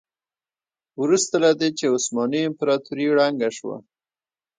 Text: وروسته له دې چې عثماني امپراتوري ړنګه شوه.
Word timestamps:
وروسته 1.01 1.35
له 1.43 1.49
دې 1.59 1.69
چې 1.77 1.85
عثماني 1.95 2.41
امپراتوري 2.49 3.07
ړنګه 3.17 3.49
شوه. 3.57 3.77